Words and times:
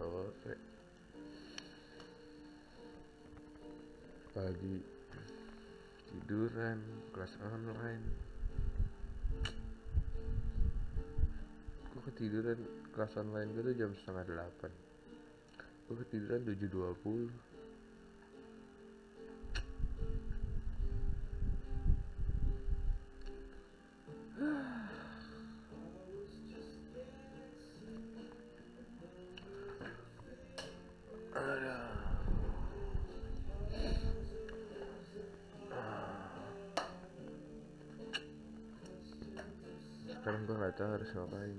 sore 0.00 0.32
pagi. 4.32 4.80
Tiduran 6.08 6.80
kelas 7.12 7.36
online. 7.44 8.04
Gue 11.92 12.02
ketiduran 12.08 12.58
kelas 12.96 13.12
online 13.20 13.52
gue 13.52 13.62
tuh 13.68 13.76
jam 13.76 13.92
setengah 13.92 14.24
delapan. 14.24 14.72
Gue 15.84 15.96
ketiduran 16.08 16.48
tujuh 16.48 16.68
dua 16.72 16.96
puluh 17.04 17.28
sekarang 40.20 40.44
gue 40.44 40.52
gak 40.52 40.76
tahu 40.76 40.90
harus 41.00 41.10
ngapain. 41.16 41.58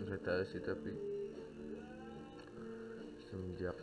Gak 0.00 0.20
tahu 0.24 0.42
sih 0.48 0.64
tapi 0.64 0.96
semenjak 3.28 3.76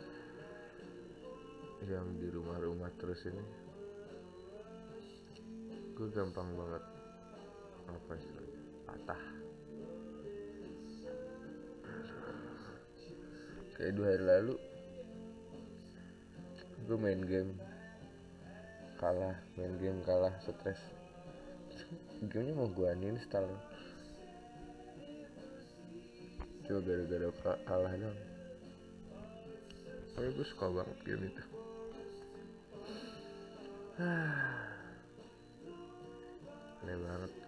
yang 1.86 2.18
di 2.18 2.26
rumah-rumah 2.34 2.90
terus 2.98 3.22
ini 3.30 3.44
gue 5.94 6.08
gampang 6.10 6.58
banget 6.58 6.82
apa 7.86 8.12
istilahnya 8.18 8.62
patah. 8.82 9.22
Kayak 13.78 13.94
dua 13.94 14.06
hari 14.10 14.26
lalu 14.26 14.67
gue 16.88 16.96
main 16.96 17.20
game 17.20 17.52
kalah 18.96 19.36
main 19.60 19.76
game 19.76 20.00
kalah 20.08 20.32
stres. 20.40 20.80
Gamenya 22.32 22.56
mau 22.56 22.72
gue 22.72 22.88
uninstall. 22.88 23.44
Cuma 26.64 26.80
gara-gara 26.80 27.28
ka- 27.44 27.60
kalah 27.64 27.92
dong 27.96 28.18
Pokoknya 30.12 30.30
gue 30.32 30.46
suka 30.48 30.66
banget 30.72 30.98
game 31.04 31.24
itu. 31.28 31.42
Aneh 36.80 36.96
banget 37.04 37.47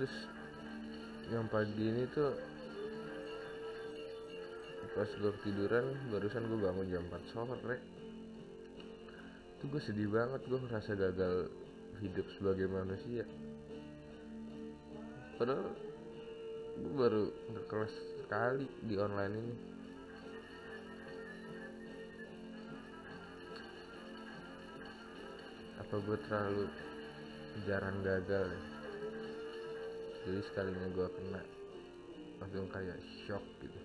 Terus 0.00 0.16
yang 1.28 1.44
pagi 1.52 1.76
ini 1.76 2.08
tuh 2.16 2.32
pas 4.96 5.04
gue 5.04 5.28
tiduran 5.44 5.92
barusan 6.08 6.48
gue 6.48 6.56
bangun 6.56 6.88
jam 6.88 7.04
4 7.04 7.20
sore 7.36 7.76
itu 9.60 9.64
gue 9.68 9.82
sedih 9.84 10.08
banget 10.08 10.40
gue 10.48 10.56
merasa 10.56 10.96
gagal 10.96 11.52
hidup 12.00 12.24
sebagai 12.40 12.64
manusia. 12.72 13.28
Padahal 15.36 15.68
gue 16.80 16.92
baru 16.96 17.28
berkelas 17.60 17.92
sekali 18.24 18.64
di 18.88 18.96
online 18.96 19.34
ini. 19.36 19.54
Apa 25.76 25.94
gue 26.00 26.18
terlalu 26.24 26.64
jarang 27.68 28.00
gagal 28.00 28.48
ya 28.48 28.79
jadi 30.26 30.40
sekalinya 30.44 30.88
gue 30.92 31.06
kena 31.16 31.42
langsung 32.40 32.66
kayak 32.72 32.98
shock 33.24 33.44
gitu. 33.60 33.80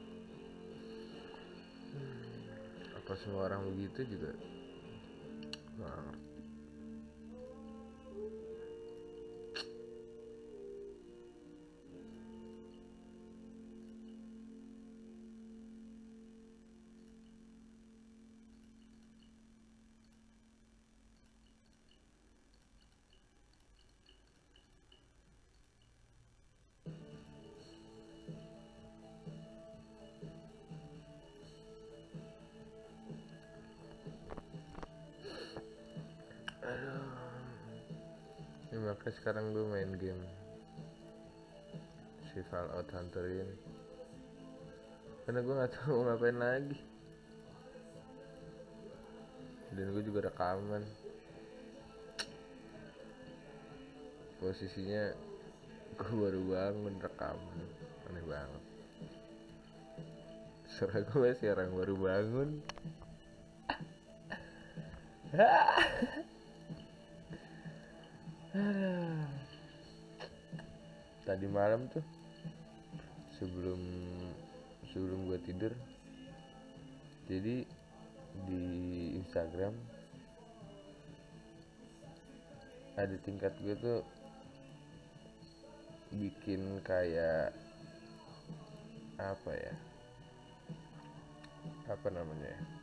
Apa 2.95 3.13
semua 3.23 3.51
orang 3.51 3.67
begitu 3.71 4.17
juga? 4.17 4.31
Nggak 5.75 5.95
ngerti 5.95 6.34
Makanya 39.05 39.21
sekarang 39.21 39.53
gue 39.53 39.65
main 39.69 39.91
game 40.01 40.17
si 42.33 42.41
Fallout 42.49 42.89
Hunter 42.89 43.21
ini. 43.29 43.53
Karena 45.21 45.45
gue 45.45 45.53
nggak 45.53 45.73
tahu 45.77 46.09
ngapain 46.09 46.33
lagi. 46.41 46.81
Dan 49.77 49.93
gue 49.93 50.01
juga 50.09 50.25
rekaman. 50.25 50.81
Posisinya 54.41 55.13
gue 56.01 56.13
baru 56.17 56.41
bangun 56.41 56.97
rekaman. 56.97 57.61
Aneh 58.09 58.25
banget. 58.25 58.63
Suara 60.65 61.05
gue 61.05 61.29
masih 61.29 61.53
orang 61.53 61.69
baru 61.77 61.93
bangun 61.93 62.49
tadi 71.27 71.47
malam 71.51 71.91
tuh 71.91 72.05
sebelum 73.35 73.81
sebelum 74.87 75.27
gue 75.27 75.39
tidur 75.43 75.73
jadi 77.27 77.67
di 78.47 78.63
Instagram 79.19 79.75
ada 82.95 83.15
tingkat 83.27 83.51
gue 83.59 83.75
tuh 83.75 83.99
bikin 86.15 86.79
kayak 86.79 87.51
apa 89.19 89.51
ya? 89.51 89.73
Apa 91.91 92.07
namanya 92.07 92.55
ya 92.55 92.74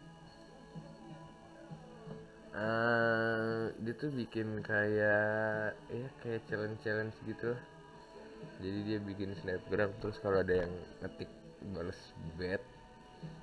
Eh, 2.52 3.62
dia 3.80 3.94
tuh 3.96 4.12
bikin 4.12 4.60
kayak 4.60 5.72
ya 5.88 6.08
kayak 6.20 6.44
challenge 6.52 6.76
challenge 6.84 7.16
gitu. 7.24 7.56
Lah 7.56 8.60
jadi 8.60 8.78
dia 8.84 8.98
bikin 9.00 9.32
snapgram 9.40 9.88
terus 10.04 10.20
kalau 10.20 10.44
ada 10.44 10.66
yang 10.66 10.72
ngetik 11.00 11.32
balas 11.72 11.96
bet 12.36 12.60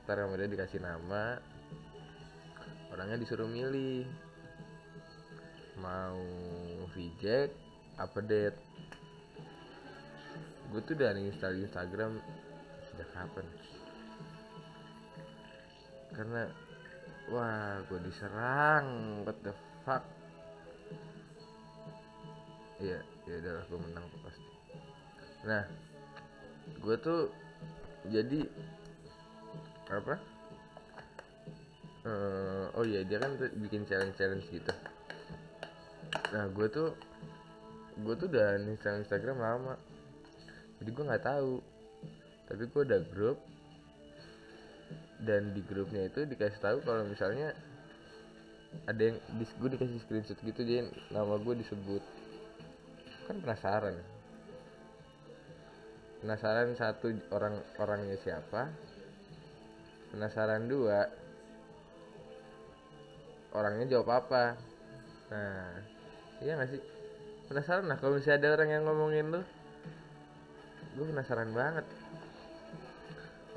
ntar 0.03 0.19
sama 0.19 0.35
dia 0.35 0.51
dikasih 0.51 0.83
nama 0.83 1.41
orangnya 2.93 3.17
disuruh 3.17 3.49
milih. 3.49 4.05
Mau 5.81 6.21
reject 6.93 7.57
apa 7.97 8.19
dead 8.21 8.53
gue 10.69 10.81
tuh 10.85 10.93
udah 10.93 11.17
install 11.17 11.65
Instagram 11.65 12.21
sejak 12.93 13.09
kapan? 13.17 13.45
Karena 16.13 16.68
wah 17.29 17.81
gue 17.85 17.99
diserang. 18.05 18.87
What 19.25 19.37
the 19.45 19.53
fuck? 19.85 20.03
Ya 22.81 22.99
ya 23.27 23.33
udahlah 23.43 23.63
gue 23.69 23.79
menang 23.79 24.05
pasti. 24.25 24.51
Nah 25.45 25.63
gue 26.79 26.95
tuh 27.01 27.21
jadi 28.09 28.45
apa? 29.89 30.15
Eh, 32.07 32.65
oh 32.73 32.85
iya 32.87 33.03
dia 33.03 33.19
kan 33.19 33.35
tuh 33.35 33.51
bikin 33.59 33.85
challenge 33.85 34.15
challenge 34.17 34.47
gitu. 34.49 34.73
Nah 36.33 36.47
gue 36.49 36.67
tuh 36.71 36.95
gue 37.99 38.15
tuh 38.15 38.27
udah 38.31 38.57
install 38.63 39.03
Instagram 39.03 39.37
lama. 39.37 39.75
Jadi 40.79 40.89
gue 40.89 41.03
nggak 41.03 41.25
tahu. 41.27 41.59
Tapi 42.49 42.63
gue 42.65 42.81
ada 42.87 42.99
grup 43.13 43.37
dan 45.23 45.51
di 45.51 45.59
grupnya 45.67 46.07
itu 46.07 46.23
dikasih 46.23 46.59
tahu 46.63 46.77
kalau 46.87 47.03
misalnya 47.03 47.51
ada 48.85 49.01
yang 49.01 49.17
di, 49.35 49.43
gue 49.45 49.69
dikasih 49.75 49.99
screenshot 50.05 50.39
gitu 50.39 50.61
dia 50.61 50.87
nama 51.11 51.35
gue 51.41 51.55
disebut. 51.59 52.03
Kan 53.27 53.41
penasaran. 53.41 53.97
Penasaran 56.21 56.69
satu 56.77 57.11
orang 57.33 57.59
orangnya 57.81 58.17
siapa. 58.21 58.69
Penasaran 60.13 60.69
dua 60.69 61.09
orangnya 63.53 63.97
jawab 63.97 64.25
apa. 64.25 64.55
Nah 65.33 65.81
iya 66.39 66.55
gak 66.55 66.69
sih? 66.71 66.81
Penasaran 67.49 67.89
lah 67.89 67.97
kalau 67.97 68.21
misalnya 68.21 68.45
ada 68.45 68.49
orang 68.61 68.69
yang 68.69 68.83
ngomongin 68.85 69.25
lu. 69.33 69.41
Gue 70.95 71.05
penasaran 71.09 71.51
banget. 71.51 71.85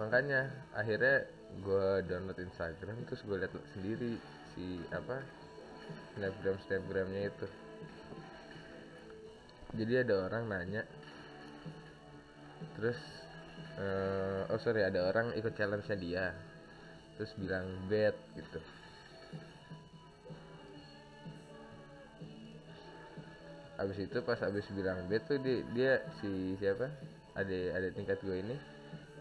Makanya 0.00 0.48
akhirnya 0.72 1.28
gue 1.60 1.86
download 2.08 2.40
Instagram 2.40 2.96
terus 3.04 3.20
gue 3.28 3.36
liat 3.36 3.52
sendiri 3.76 4.16
si 4.56 4.80
apa 4.88 5.20
snapgram 6.16 6.56
snapgramnya 6.64 7.28
itu. 7.28 7.46
Jadi 9.72 9.92
ada 10.04 10.14
orang 10.28 10.48
nanya 10.48 10.82
terus 12.78 12.96
eh, 13.76 14.48
oh 14.48 14.60
sorry 14.60 14.84
ada 14.84 15.04
orang 15.08 15.36
ikut 15.36 15.52
challenge 15.52 15.84
nya 15.92 15.98
dia. 15.98 16.26
Terus 17.20 17.32
bilang 17.36 17.66
bad 17.92 18.16
gitu. 18.36 18.60
Abis 23.76 23.98
itu 23.98 24.18
pas 24.24 24.40
abis 24.40 24.66
bilang 24.72 25.04
bad 25.10 25.22
tuh 25.28 25.36
dia, 25.40 25.60
dia 25.76 25.92
si 26.20 26.56
siapa? 26.56 26.88
Ada 27.32 27.80
ada 27.80 27.88
tingkat 27.96 28.20
gue 28.20 28.36
ini 28.40 28.71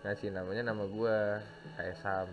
ngasih 0.01 0.33
namanya 0.33 0.73
nama 0.73 0.83
gue 0.89 1.17
kayak 1.77 1.97
Sam. 2.01 2.29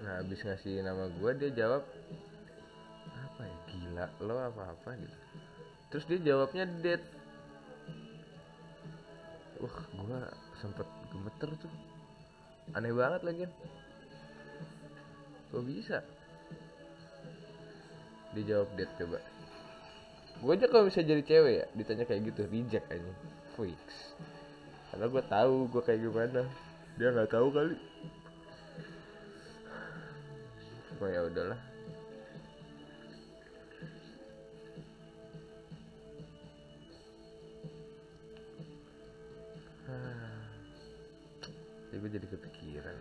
Nah 0.00 0.20
abis 0.24 0.40
ngasih 0.44 0.80
nama 0.80 1.12
gue 1.12 1.30
dia 1.44 1.50
jawab 1.52 1.84
apa 3.12 3.42
ya 3.44 3.56
gila 3.68 4.06
lo 4.24 4.36
apa 4.40 4.62
apa 4.72 4.90
gitu. 4.96 5.18
Terus 5.92 6.04
dia 6.08 6.20
jawabnya 6.32 6.64
dead. 6.80 7.04
Wah 9.60 9.78
gue 9.84 10.20
sempet 10.64 10.88
gemeter 11.12 11.50
tuh. 11.60 11.72
Aneh 12.72 12.96
banget 12.96 13.20
lagi. 13.28 13.44
Kok 15.52 15.64
bisa? 15.68 16.00
Dia 18.32 18.42
jawab 18.48 18.72
dead 18.72 18.88
coba 18.96 19.20
gue 20.44 20.60
aja 20.60 20.68
kalau 20.68 20.92
bisa 20.92 21.00
jadi 21.00 21.24
cewek 21.24 21.54
ya 21.56 21.66
ditanya 21.72 22.04
kayak 22.04 22.28
gitu 22.28 22.44
reject 22.52 22.84
aja. 22.92 23.12
Fix 23.56 24.12
karena 24.94 25.10
gue 25.10 25.26
tahu 25.26 25.66
gue 25.74 25.82
kayak 25.82 26.06
gimana. 26.06 26.46
Dia 26.94 27.10
nggak 27.10 27.34
tahu 27.34 27.50
kali. 27.50 27.74
Oh 31.02 31.10
ya 31.10 31.26
udahlah. 31.26 31.58
Ya 41.90 41.98
gue 41.98 42.10
jadi 42.14 42.26
kepikiran. 42.30 42.98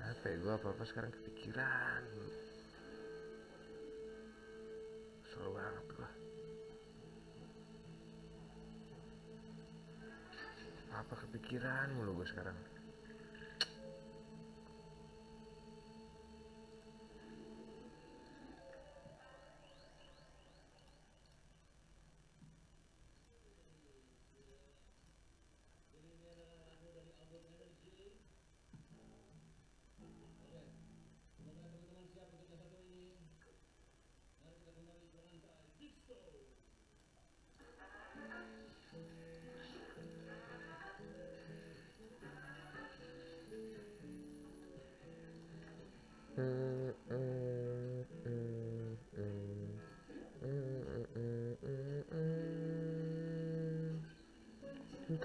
Apa 0.00 0.24
ya 0.32 0.36
gue 0.40 0.52
apa 0.56 0.72
apa 0.72 0.82
sekarang 0.88 1.12
kepikiran 1.12 2.27
Apa 11.08 11.24
kepikiran 11.24 11.96
mulu 11.96 12.20
gue 12.20 12.28
sekarang? 12.28 12.52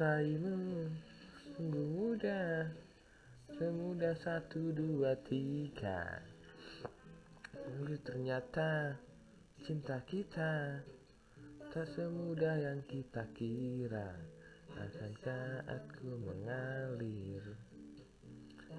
Cintaimu 0.03 0.91
sungguh 1.55 1.87
mudah 1.95 2.67
Semudah 3.55 4.11
satu 4.19 4.75
dua 4.75 5.15
tiga. 5.23 6.19
Lalu 7.55 7.95
ternyata 8.03 8.99
cinta 9.63 10.03
kita 10.03 10.83
Tak 11.71 11.87
semudah 11.95 12.51
yang 12.59 12.83
kita 12.83 13.23
kira. 13.31 14.11
Akankah 14.75 15.71
aku 15.71 16.11
mengalir. 16.19 17.55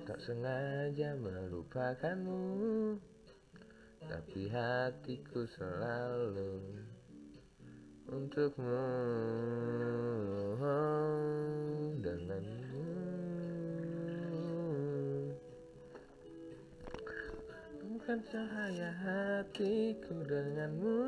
Tak 0.04 0.20
sengaja 0.20 1.16
melupakanmu 1.24 2.44
Tapi 4.12 4.52
hatiku 4.52 5.48
selalu 5.56 6.84
Untukmu 8.14 8.78
Denganmu 11.98 12.86
Bukan 17.82 18.18
cahaya 18.30 18.90
hatiku 19.02 20.14
denganmu. 20.30 21.02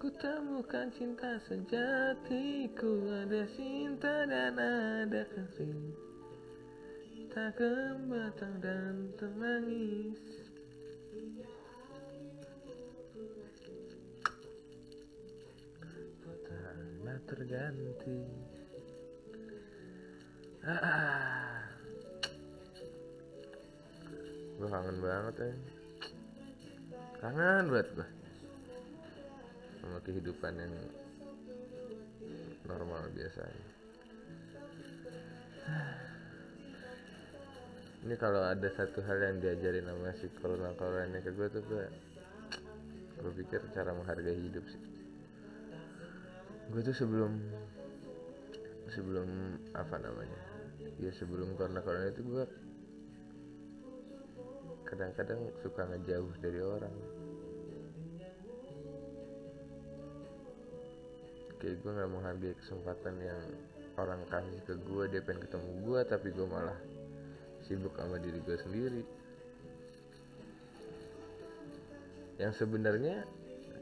Ku 0.00 0.08
temukan 0.16 0.88
cinta 0.96 1.36
sejatiku 1.44 2.92
Ada 3.20 3.52
cinta 3.52 4.24
dan 4.24 4.56
ada 4.56 5.28
kasih. 5.28 5.76
Tak 7.36 7.52
kebatang 7.60 8.56
dan 8.64 9.12
terangis 9.20 10.41
terganti 17.32 18.18
ah. 20.68 21.64
Gue 24.60 24.68
kangen 24.68 24.98
banget 25.00 25.34
ya 25.40 25.54
Kangen 27.24 27.66
banget 27.72 27.88
gue 27.96 28.08
sama 29.82 29.98
kehidupan 30.06 30.54
yang 30.62 30.74
normal 32.70 33.02
biasanya. 33.10 33.66
Ini 38.06 38.14
kalau 38.18 38.46
ada 38.46 38.68
satu 38.78 39.02
hal 39.02 39.18
yang 39.18 39.36
diajarin 39.42 39.86
sama 39.86 40.10
si 40.18 40.26
corona 40.38 40.70
corona 40.78 41.18
ke 41.18 41.34
gue 41.34 41.48
tuh 41.50 41.62
gue, 41.66 41.86
gue 43.18 43.32
pikir 43.42 43.62
cara 43.74 43.90
menghargai 43.90 44.38
hidup 44.38 44.62
sih. 44.70 44.91
Gue 46.72 46.80
tuh 46.80 46.96
sebelum 46.96 47.32
sebelum 48.88 49.28
apa 49.76 49.96
namanya, 50.00 50.40
ya 50.96 51.12
sebelum 51.12 51.52
corona 51.60 51.84
corona 51.84 52.08
itu 52.08 52.24
gue 52.24 52.44
kadang-kadang 54.88 55.40
suka 55.60 55.84
ngejauh 55.88 56.32
dari 56.40 56.60
orang. 56.64 56.96
kayak 61.62 61.78
gue 61.78 61.92
nggak 61.94 62.10
menghargai 62.10 62.58
kesempatan 62.58 63.14
yang 63.22 63.40
orang 63.94 64.18
kasih 64.26 64.60
ke 64.66 64.74
gue 64.82 65.04
dia 65.14 65.22
pengen 65.22 65.46
ketemu 65.46 65.70
gue 65.86 66.00
tapi 66.10 66.28
gue 66.34 66.46
malah 66.50 66.78
sibuk 67.62 67.94
sama 67.94 68.18
diri 68.18 68.42
gue 68.42 68.56
sendiri 68.66 69.02
yang 72.42 72.50
sebenarnya 72.50 73.22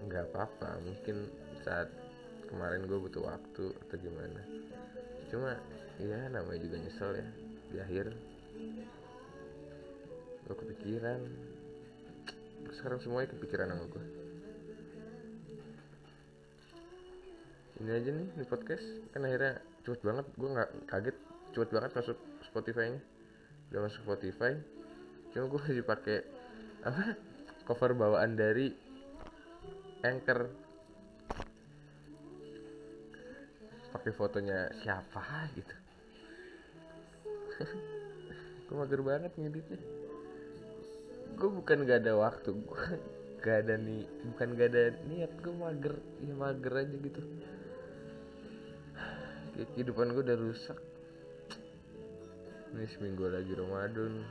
nggak 0.05 0.29
apa-apa 0.29 0.77
mungkin 0.85 1.25
saat 1.65 1.89
kemarin 2.51 2.85
gue 2.91 2.99
butuh 2.99 3.23
waktu 3.23 3.65
atau 3.87 3.97
gimana. 3.97 4.43
Cuma 5.31 5.55
ya 6.03 6.27
namanya 6.29 6.61
juga 6.61 6.77
nyesel 6.83 7.11
ya 7.23 7.27
di 7.71 7.77
akhir. 7.79 8.07
Gue 10.45 10.57
kepikiran. 10.59 11.21
Sekarang 12.75 12.99
semuanya 12.99 13.31
kepikiran 13.33 13.71
sama 13.71 13.87
gue 13.89 14.21
ini 17.81 17.91
aja 17.97 18.11
nih 18.13 18.29
di 18.37 18.45
podcast. 18.45 18.85
Kan 19.11 19.25
akhirnya 19.25 19.57
cepet 19.83 20.01
banget 20.05 20.27
gue 20.37 20.49
nggak 20.53 20.71
kaget. 20.87 21.17
Cepet 21.57 21.71
banget 21.73 21.91
masuk 21.97 22.19
Spotify 22.45 22.87
nya 22.93 23.01
udah 23.73 23.81
masuk 23.89 24.01
Spotify. 24.05 24.53
Cuma 25.33 25.45
gue 25.49 25.61
masih 25.65 25.85
pakai 25.85 26.19
apa 26.85 27.17
cover 27.65 27.97
bawaan 27.97 28.37
dari 28.37 28.73
Anchor 30.05 30.49
pakai 34.01 34.17
fotonya 34.17 34.73
siapa 34.81 35.53
gitu. 35.53 35.77
Gue 38.65 38.75
mager 38.81 39.05
banget 39.05 39.29
ngeditnya. 39.37 39.77
Gue 41.37 41.53
bukan 41.53 41.85
gak 41.85 42.09
ada 42.09 42.17
waktu 42.17 42.57
gak 43.45 43.69
ada 43.69 43.77
nih 43.77 44.09
bukan 44.33 44.57
gak 44.57 44.69
ada 44.73 44.97
niat 45.05 45.33
gue 45.45 45.53
mager 45.53 46.01
ya 46.25 46.33
mager 46.33 46.73
aja 46.81 46.97
gitu. 46.97 47.21
Kehidupan 49.77 50.17
gue 50.17 50.25
udah 50.25 50.39
rusak. 50.41 50.81
Ini 52.73 52.89
seminggu 52.97 53.29
lagi 53.29 53.53
Ramadan 53.53 54.25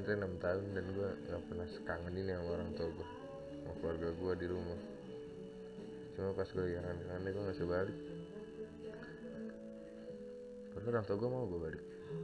pesantren 0.00 0.32
6 0.32 0.40
tahun 0.40 0.64
dan 0.72 0.84
gue 0.96 1.08
gak 1.28 1.42
pernah 1.44 1.68
sekangen 1.68 2.16
ini 2.16 2.32
sama 2.32 2.56
orang 2.56 2.70
tua 2.72 2.88
gue 2.88 3.08
Sama 3.52 3.72
keluarga 3.84 4.08
gue 4.16 4.32
di 4.40 4.46
rumah. 4.48 4.80
Cuma 6.16 6.32
pas 6.32 6.48
gue 6.48 6.62
lagi 6.64 6.76
aneh-aneh 6.80 7.30
gue 7.36 7.44
bisa 7.52 7.66
balik. 7.68 7.98
Karena 10.72 10.86
orang 10.88 11.04
tua 11.04 11.16
gue 11.20 11.28
mau 11.28 11.44
gue 11.44 11.60
balik 11.60 11.82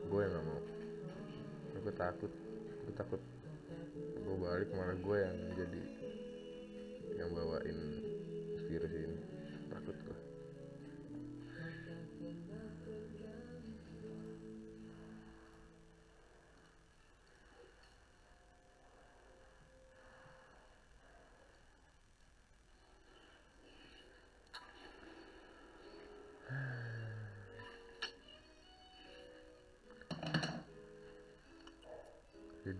Gue 0.08 0.20
yang 0.24 0.32
gak 0.32 0.46
mau. 0.48 0.60
Gue 1.84 1.92
takut 1.92 2.32
Gue 2.88 2.94
takut 2.96 3.20
Gue 4.24 4.36
balik 4.40 4.68
malah 4.72 4.96
gue 4.96 5.16
yang 5.20 5.36
jadi 5.60 5.82
Yang 7.20 7.28
bawain 7.36 7.78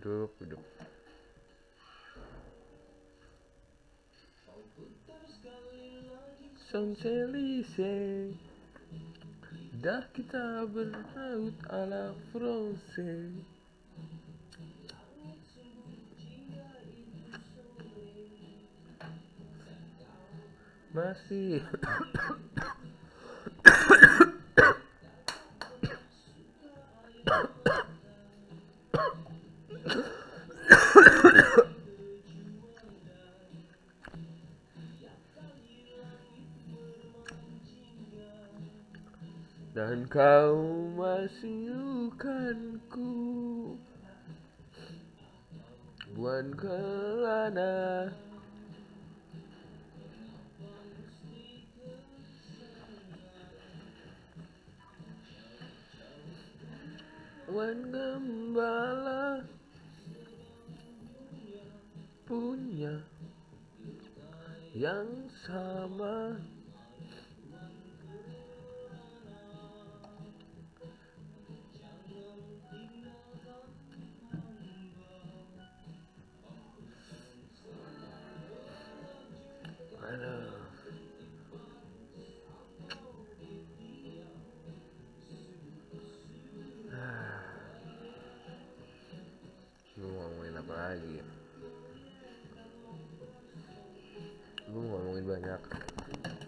Hidup, 0.07 0.31
hidup. 0.39 0.63
Champs-Élysées 6.71 8.31
Dah 9.83 10.07
kita 10.15 10.63
berraut 10.71 11.59
ala 11.67 12.15
Francais 12.31 13.35
Masih 20.95 21.59
kau 40.17 40.57
masih 40.97 41.77
bukanku 42.09 43.13
Buan 46.17 46.49
kelana. 46.57 48.09
Wan 57.53 57.77
gembala 57.93 59.45
Punya 62.25 62.97
Yang 64.73 65.29
sama 65.45 66.41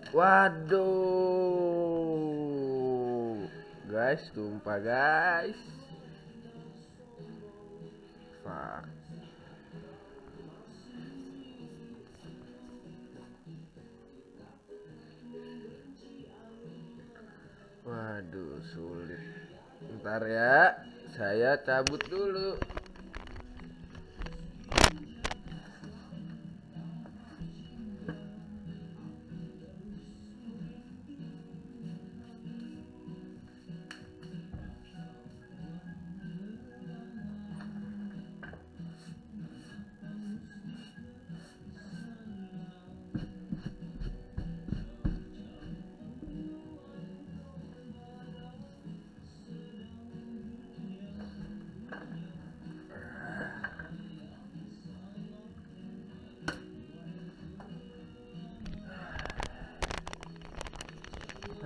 Waduh 0.10 0.90
Guys, 3.86 4.26
tumpah 4.34 4.80
guys 4.82 5.60
Fuck 8.42 8.90
Waduh, 17.90 18.62
sulit. 18.70 19.18
Ntar 19.98 20.22
ya, 20.30 20.78
saya 21.18 21.58
cabut 21.66 21.98
dulu. 22.06 22.54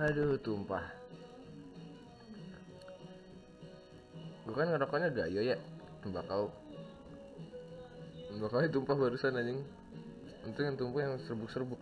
Aduh, 0.04 0.36
tumpah. 0.44 0.84
Gue 4.44 4.52
kan 4.52 4.68
ngerokoknya 4.68 5.08
gayo 5.16 5.40
ya, 5.40 5.56
tembakau. 6.04 6.52
Tembakau 8.28 8.60
tumpah 8.68 8.96
barusan 9.00 9.40
anjing. 9.40 9.64
Untung 10.44 10.64
yang 10.68 10.76
tumpah 10.76 11.00
yang 11.00 11.16
serbuk-serbuk. 11.24 11.80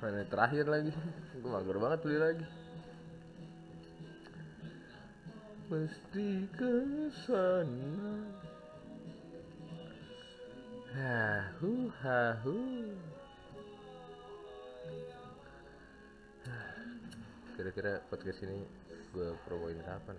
Mana 0.00 0.24
terakhir 0.32 0.64
lagi? 0.64 0.96
Gue 1.36 1.50
mager 1.52 1.76
banget 1.76 2.00
beli 2.00 2.16
lagi. 2.16 2.46
mesti 5.70 6.50
ke 6.58 6.74
sana 7.22 8.26
hahu 10.90 11.86
hahu 12.02 12.58
kira-kira 17.60 18.00
podcast 18.08 18.40
ini 18.48 18.64
gue 19.12 19.36
promoin 19.44 19.76
kapan? 19.84 20.16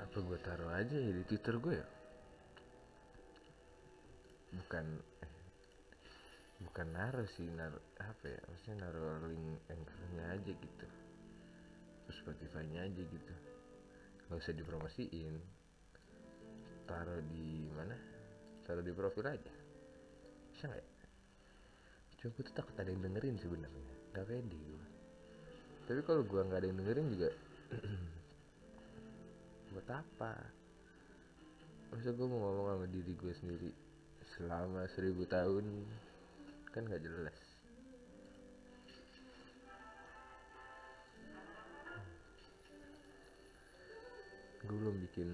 Apa 0.00 0.16
gue 0.24 0.38
taruh 0.40 0.72
aja 0.72 0.96
ya 0.96 1.12
di 1.12 1.20
twitter 1.28 1.60
gue 1.60 1.74
ya? 1.76 1.86
Bukan 4.56 4.84
bukan 6.64 6.86
naruh 6.96 7.28
sih 7.36 7.52
naruh 7.52 7.84
apa 8.00 8.24
ya 8.24 8.40
maksudnya 8.48 8.88
naruh 8.88 9.20
link 9.28 9.60
anchornya 9.68 10.24
aja 10.32 10.48
gitu. 10.48 10.86
Terus 12.08 12.16
Spotify 12.24 12.64
nya 12.72 12.88
aja 12.88 13.04
gitu. 13.04 13.34
Nggak 14.32 14.40
usah 14.40 14.56
dipromosiin. 14.56 15.36
Taruh 16.88 17.20
di 17.28 17.68
mana 17.76 18.11
taruh 18.72 18.84
di 18.84 18.92
profil 18.96 19.28
aja. 19.28 19.52
Bisa 20.56 20.64
nggak 20.64 20.80
ya? 20.80 20.88
Cuma 22.16 22.28
gue 22.32 22.44
tuh 22.48 22.56
takut 22.56 22.74
ada 22.80 22.88
yang 22.88 23.04
dengerin 23.04 23.36
sebenarnya. 23.36 23.92
Nggak 24.16 24.26
pede 24.32 24.56
gue 24.56 24.92
tapi 25.92 26.00
kalau 26.06 26.22
gue 26.22 26.40
nggak 26.40 26.60
ada 26.62 26.68
yang 26.70 26.78
dengerin 26.78 27.08
juga 27.10 27.30
buat 29.74 29.88
apa? 29.92 30.32
Masa 31.92 32.10
gue 32.12 32.26
mau 32.28 32.40
ngomong 32.40 32.68
sama 32.72 32.86
diri 32.88 33.12
gue 33.12 33.32
sendiri 33.36 33.70
selama 34.36 34.88
seribu 34.94 35.28
tahun? 35.28 35.84
Kan 36.72 36.88
gak 36.88 37.04
jelas. 37.04 37.36
Gue 44.64 44.76
belum 44.76 44.96
bikin 45.08 45.28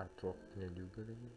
artworknya 0.00 0.72
juga 0.72 1.04
lagi. 1.04 1.28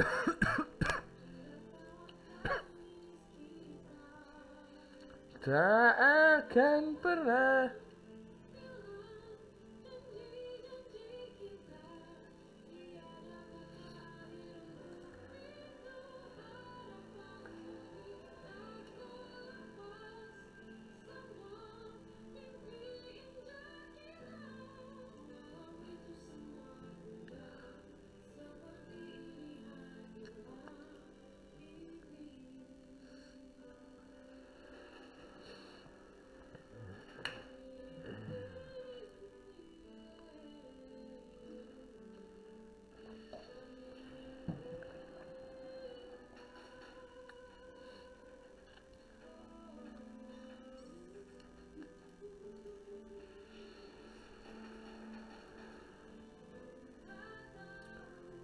Tak 5.40 5.96
akan 5.96 7.00
pernah 7.00 7.79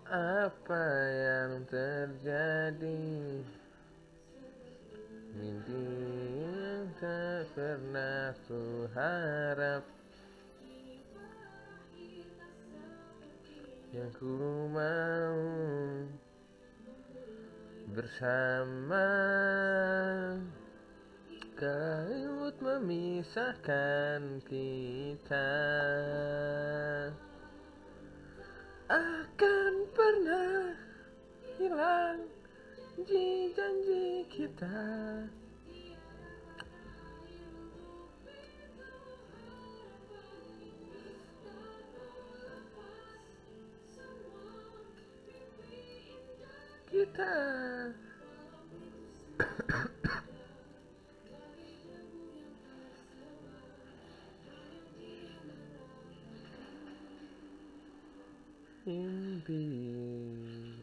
Apa 0.06 0.86
yang 1.10 1.66
terjadi? 1.66 3.42
Mimpi 5.34 5.86
yang 6.46 6.86
tak 7.02 7.50
pernah 7.58 8.30
ku 8.46 8.86
harap 8.94 9.82
Yang 13.90 14.12
ku 14.22 14.70
mau 14.70 15.42
Bersama. 17.90 19.10
Kawut 21.58 22.54
memisahkan 22.62 24.38
kita 24.46 25.50
pernah 30.06 30.70
hilang 31.58 32.22
janji-janji 32.94 34.22
kita. 34.30 34.78
Kita 46.86 47.34
mimpi 59.48 60.82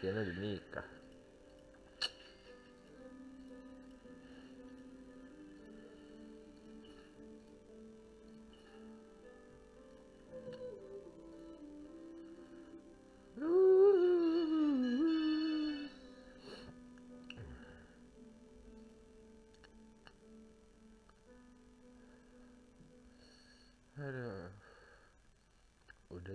kayaknya 0.00 0.20
udah 0.24 0.36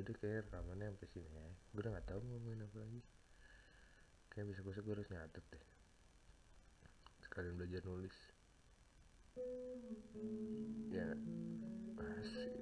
Udah 0.05 0.21
kayak 0.21 0.45
rekamannya 0.45 0.93
sampai 0.93 1.09
sini 1.09 1.33
ya. 1.33 1.49
Gue 1.73 1.81
udah 1.81 1.97
gak 1.97 2.05
tahu 2.13 2.21
mau 2.29 2.37
ngomongin 2.37 2.61
apa 2.61 2.77
lagi. 2.77 3.01
Kayak 4.29 4.53
besok-besok 4.53 4.85
gue 4.85 4.93
harus 5.01 5.09
nyatet 5.09 5.41
deh. 5.49 5.65
Sekalian 7.25 7.57
belajar 7.57 7.81
nulis. 7.89 8.13
Ya, 10.93 11.09
asik. 11.97 12.53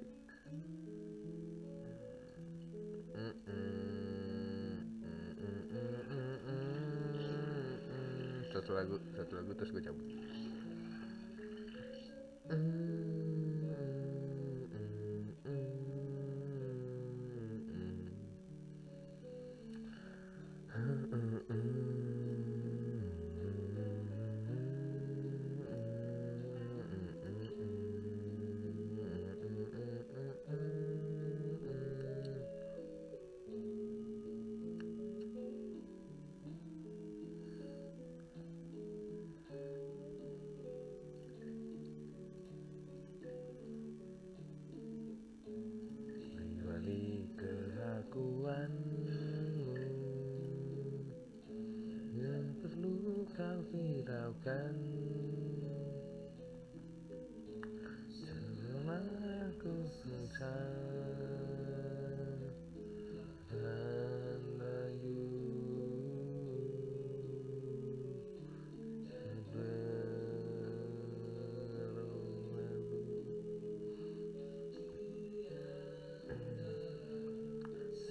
Satu 8.56 8.72
lagu, 8.72 8.96
satu 9.12 9.32
lagu 9.36 9.52
terus 9.52 9.68
gue 9.68 9.84
cabut. 9.84 10.08
Rahayu 12.48 12.93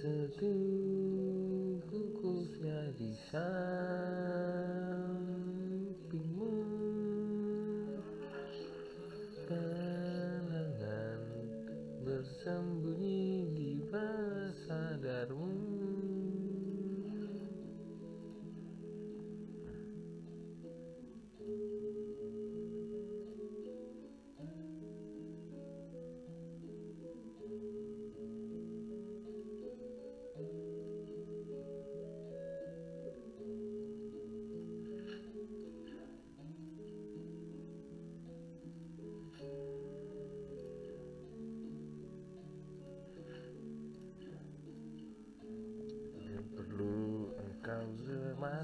Setungkukusnya 0.04 2.92
di 2.92 3.16
sampingmu 3.32 3.83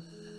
Yeah. 0.00 0.29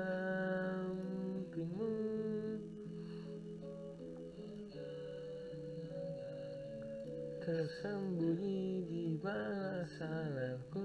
Tersembunyi 7.41 8.85
di 8.87 9.19
bawah 9.23 9.87
sadarku 9.99 10.85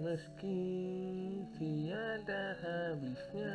meski 0.00 0.58
tiada 1.54 2.56
habisnya 2.58 3.54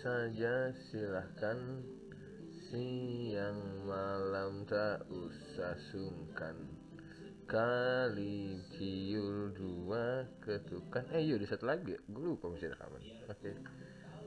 saja 0.00 0.72
silahkan. 0.88 1.84
Siang 2.70 3.84
malam 3.84 4.64
tak 4.64 5.04
usah 5.12 5.76
sungkan. 5.92 6.56
Kali 7.44 8.62
ciul 8.72 9.52
dua 9.52 10.24
ketukan. 10.40 11.04
Eh 11.12 11.28
yuk 11.28 11.44
satu 11.44 11.68
lagi. 11.68 11.98
Gue 12.08 12.32
lupa 12.32 12.48
masih 12.48 12.72
rekaman 12.72 13.02
oke. 13.28 13.50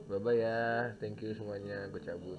Bye 0.06 0.20
bye 0.22 0.36
ya. 0.38 0.92
Thank 1.02 1.26
you 1.26 1.34
semuanya. 1.34 1.90
Gue 1.90 2.04
cabut 2.04 2.38